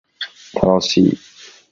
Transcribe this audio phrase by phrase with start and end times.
[0.55, 1.15] 楽しい